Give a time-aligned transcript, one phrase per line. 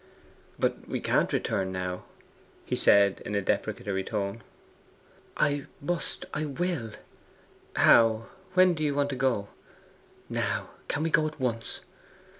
[0.57, 2.05] 'But we can't return now,'
[2.65, 4.41] he said in a deprecatory tone.
[5.37, 6.25] 'I must!
[6.33, 6.93] I will!'
[7.75, 8.25] 'How?
[8.55, 9.49] When do you want to go?'
[10.27, 10.71] 'Now.
[10.87, 11.81] Can we go at once?